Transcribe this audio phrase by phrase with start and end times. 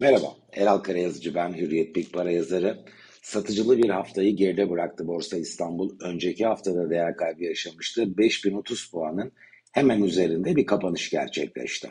[0.00, 2.78] Merhaba, Eral Karayazıcı ben, Hürriyet Big Para yazarı.
[3.22, 5.96] Satıcılı bir haftayı geride bıraktı Borsa İstanbul.
[6.00, 8.18] Önceki haftada değer kaybı yaşamıştı.
[8.18, 9.32] 5030 puanın
[9.72, 11.90] hemen üzerinde bir kapanış gerçekleşti.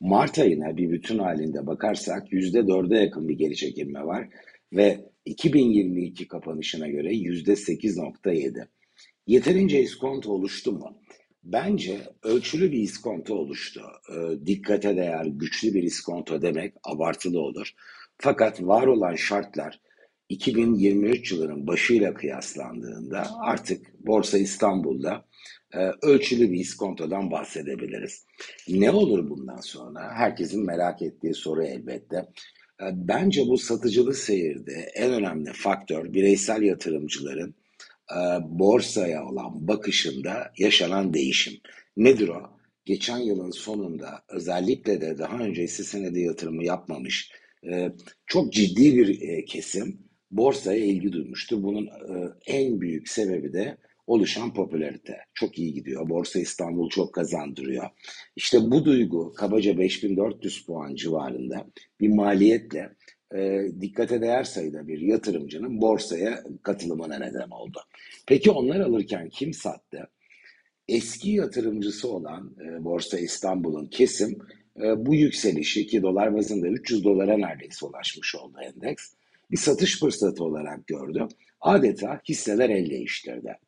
[0.00, 4.28] Mart ayına bir bütün halinde bakarsak %4'e yakın bir geri çekilme var
[4.72, 8.66] ve 2022 kapanışına göre %8.7.
[9.26, 10.98] Yeterince iskonto oluştu mu?
[11.44, 13.82] Bence ölçülü bir iskonto oluştu.
[14.08, 17.70] E, dikkate değer güçlü bir iskonto demek abartılı olur.
[18.18, 19.80] Fakat var olan şartlar
[20.28, 25.24] 2023 yılının başıyla kıyaslandığında artık Borsa İstanbul'da
[25.74, 28.26] e, ölçülü bir iskontodan bahsedebiliriz.
[28.68, 30.10] Ne olur bundan sonra?
[30.12, 32.16] Herkesin merak ettiği soru elbette.
[32.80, 37.54] E, bence bu satıcılı seyirde en önemli faktör bireysel yatırımcıların
[38.10, 41.54] e, borsaya olan bakışında yaşanan değişim.
[41.96, 42.42] Nedir o?
[42.84, 47.30] Geçen yılın sonunda özellikle de daha önce hisse senedi yatırımı yapmamış
[47.70, 47.92] e,
[48.26, 49.98] çok ciddi bir e, kesim
[50.30, 51.62] borsaya ilgi duymuştu.
[51.62, 51.88] Bunun
[52.46, 55.18] en büyük sebebi de oluşan popülarite.
[55.34, 56.08] Çok iyi gidiyor.
[56.08, 57.84] Borsa İstanbul çok kazandırıyor.
[58.36, 61.66] İşte bu duygu kabaca 5400 puan civarında
[62.00, 62.92] bir maliyetle
[63.34, 67.80] e, dikkate değer sayıda bir yatırımcının borsaya katılımına neden oldu.
[68.26, 70.08] Peki onlar alırken kim sattı?
[70.88, 74.38] Eski yatırımcısı olan e, Borsa İstanbul'un kesim
[74.82, 79.12] e, bu yükselişi 2 dolar bazında 300 dolara neredeyse ulaşmış oldu endeks.
[79.50, 81.28] Bir satış fırsatı olarak gördü.
[81.60, 83.58] Adeta hisseler el değiştirdi.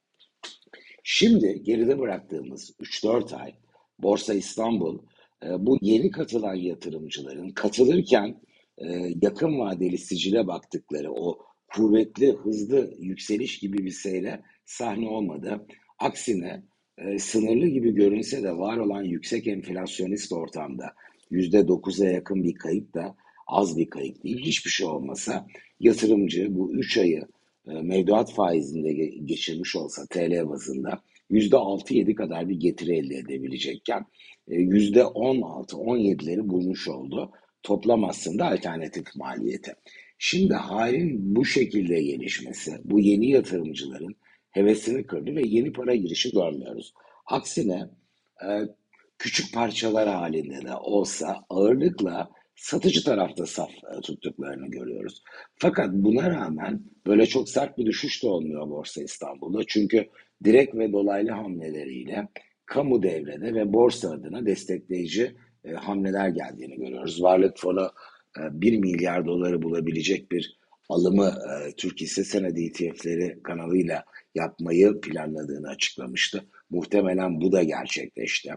[1.02, 3.54] Şimdi geride bıraktığımız 3-4 ay
[3.98, 4.98] Borsa İstanbul
[5.42, 8.36] e, bu yeni katılan yatırımcıların katılırken
[8.78, 8.86] e,
[9.22, 11.38] yakın vadeli sicile baktıkları o
[11.68, 15.66] kuvvetli, hızlı yükseliş gibi bir seyre sahne olmadı.
[15.98, 16.62] Aksine
[16.98, 20.92] e, sınırlı gibi görünse de var olan yüksek enflasyonist ortamda
[21.30, 23.16] yüzde dokuza yakın bir kayıp da
[23.46, 24.38] az bir kayıp değil.
[24.38, 25.46] Hiçbir şey olmasa
[25.80, 27.22] yatırımcı bu üç ayı
[27.68, 28.92] e, mevduat faizinde
[29.24, 34.06] geçirmiş olsa TL bazında yüzde altı yedi kadar bir getiri elde edebilecekken
[34.48, 37.32] e, yüzde on altı on yedileri bulmuş oldu
[37.66, 39.74] toplam aslında alternatif maliyeti.
[40.18, 44.16] Şimdi halin bu şekilde gelişmesi, bu yeni yatırımcıların
[44.50, 46.94] hevesini kırdı ve yeni para girişi görmüyoruz.
[47.26, 47.88] Aksine
[48.42, 48.48] e,
[49.18, 55.22] küçük parçalar halinde de olsa ağırlıkla satıcı tarafta saf e, tuttuklarını görüyoruz.
[55.56, 59.60] Fakat buna rağmen böyle çok sert bir düşüş de olmuyor Borsa İstanbul'da.
[59.66, 60.08] Çünkü
[60.44, 62.28] direkt ve dolaylı hamleleriyle
[62.66, 65.34] kamu devrede ve borsa adına destekleyici
[65.66, 67.22] e, hamleler geldiğini görüyoruz.
[67.22, 67.90] Varlık fonu
[68.38, 74.04] e, 1 milyar doları bulabilecek bir alımı e, Türk hisse senedi ETF'leri kanalıyla
[74.34, 76.44] yapmayı planladığını açıklamıştı.
[76.70, 78.50] Muhtemelen bu da gerçekleşti.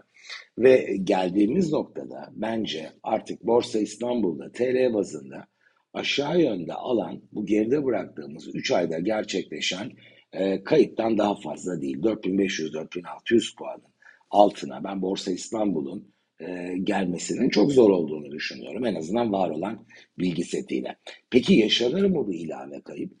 [0.58, 5.46] Ve geldiğimiz noktada bence artık Borsa İstanbul'da TL bazında
[5.92, 9.90] aşağı yönde alan bu geride bıraktığımız 3 ayda gerçekleşen
[10.32, 11.96] e, kayıptan daha fazla değil.
[11.96, 13.90] 4500-4600 puanın
[14.30, 18.86] altına ben Borsa İstanbul'un e, gelmesinin çok zor olduğunu düşünüyorum.
[18.86, 19.86] En azından var olan
[20.18, 20.96] bilgi setiyle.
[21.30, 23.12] Peki yaşanır mı bu ilave kayıp?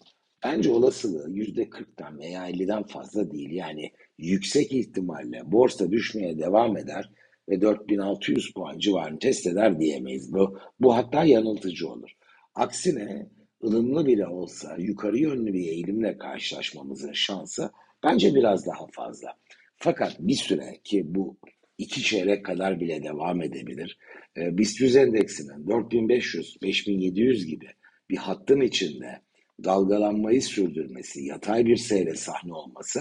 [0.44, 3.50] Bence olasılığı yüzde kırktan veya 50'den fazla değil.
[3.50, 7.10] Yani yüksek ihtimalle borsa düşmeye devam eder
[7.48, 10.32] ve 4600 puan civarını test eder diyemeyiz.
[10.32, 12.10] Bu, bu hatta yanıltıcı olur.
[12.54, 13.26] Aksine
[13.64, 17.70] ılımlı bile olsa yukarı yönlü bir eğilimle karşılaşmamızın şansı
[18.04, 19.34] bence biraz daha fazla.
[19.76, 21.36] Fakat bir süre ki bu
[21.80, 23.98] iki çeyrek kadar bile devam edebilir.
[24.36, 27.66] E, BIST 100 endeksinin 4500-5700 gibi
[28.10, 29.20] bir hattın içinde
[29.64, 33.00] dalgalanmayı sürdürmesi, yatay bir seyre sahne olması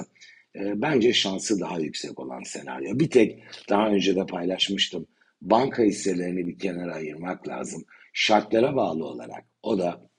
[0.55, 2.99] e, bence şansı daha yüksek olan senaryo.
[2.99, 5.07] Bir tek daha önce de paylaşmıştım.
[5.41, 7.83] Banka hisselerini bir kenara ayırmak lazım.
[8.13, 10.09] Şartlara bağlı olarak o da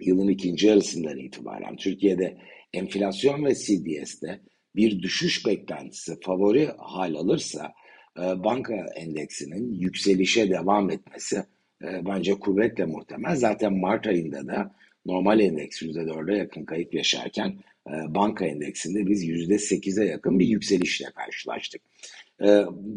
[0.00, 2.38] yılın ikinci yarısından itibaren Türkiye'de
[2.72, 4.40] enflasyon ve CDS'de
[4.76, 7.72] bir düşüş beklentisi favori hal alırsa
[8.16, 11.44] banka endeksinin yükselişe devam etmesi
[11.82, 13.36] e, bence kuvvetle muhtemel.
[13.36, 14.74] Zaten Mart ayında da
[15.06, 17.48] normal endeks %4'e yakın kayıp yaşarken
[17.88, 21.82] e, banka endeksinde biz %8'e yakın bir yükselişle karşılaştık.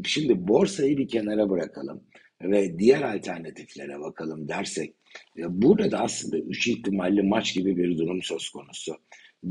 [0.06, 2.04] Şimdi borsayı bir kenara bırakalım
[2.42, 4.94] ve diğer alternatiflere bakalım dersek
[5.36, 8.98] burada da aslında üç ihtimalli maç gibi bir durum söz konusu.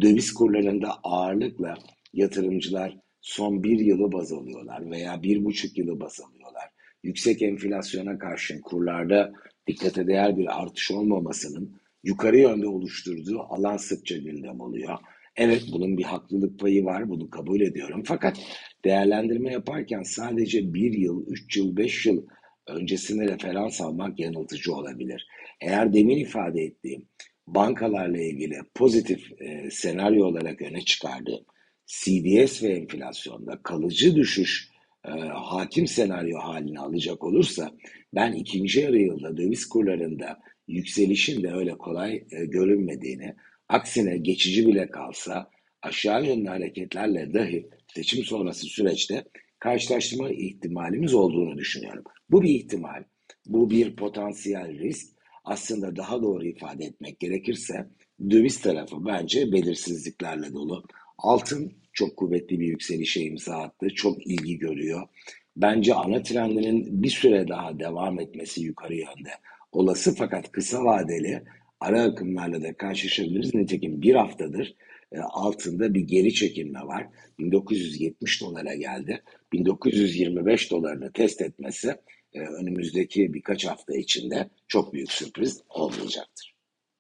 [0.01, 1.75] Döviz kurlarında ağırlıkla
[2.13, 2.97] yatırımcılar
[3.27, 6.65] son bir yılı baz alıyorlar veya bir buçuk yılı baz alıyorlar.
[7.03, 9.33] Yüksek enflasyona karşın kurlarda
[9.67, 14.99] dikkate değer bir artış olmamasının yukarı yönde oluşturduğu alan sıkça gündem oluyor.
[15.37, 18.03] Evet bunun bir haklılık payı var bunu kabul ediyorum.
[18.07, 18.39] Fakat
[18.85, 22.27] değerlendirme yaparken sadece bir yıl, üç yıl, beş yıl
[22.67, 25.27] öncesine referans almak yanıltıcı olabilir.
[25.61, 27.09] Eğer demin ifade ettiğim
[27.47, 31.45] bankalarla ilgili pozitif e, senaryo olarak öne çıkardığım
[31.87, 34.71] CDS ve enflasyonda kalıcı düşüş
[35.05, 37.71] e, hakim senaryo haline alacak olursa
[38.15, 40.39] ben ikinci yarı yılda döviz kurlarında
[40.69, 43.35] yükselişin de öyle kolay e, görünmediğini,
[43.69, 45.51] aksine geçici bile kalsa
[45.83, 49.25] aşağı yönlü hareketlerle dahi seçim sonrası süreçte
[49.59, 52.05] karşılaştırma ihtimalimiz olduğunu düşünüyorum.
[52.31, 53.05] Bu bir ihtimal,
[53.47, 55.17] bu bir potansiyel risk.
[55.45, 57.89] Aslında daha doğru ifade etmek gerekirse
[58.31, 60.85] döviz tarafı bence belirsizliklerle dolu.
[61.19, 63.89] Altın çok kuvvetli bir yükselişe imza attı.
[63.95, 65.09] Çok ilgi görüyor.
[65.57, 69.31] Bence ana trendinin bir süre daha devam etmesi yukarı yönde.
[69.73, 71.43] Olası fakat kısa vadeli
[71.81, 73.55] ara akımlarla da karşılaşabiliriz.
[73.55, 74.77] Nitekim bir haftadır
[75.13, 77.07] e, altında bir geri çekilme var.
[77.39, 79.23] 1970 dolara geldi.
[79.53, 81.97] 1925 dolarını test etmesi
[82.33, 86.56] e, önümüzdeki birkaç hafta içinde çok büyük sürpriz olmayacaktır.